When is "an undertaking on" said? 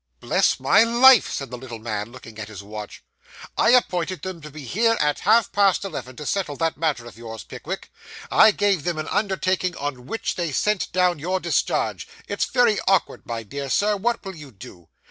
8.97-10.07